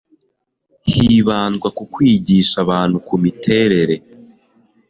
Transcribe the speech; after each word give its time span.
hibandwa 0.91 1.67
ku 1.77 1.83
kwigisha 1.93 2.55
abantu 2.65 2.97
ku 3.07 3.15
miterere 3.23 3.95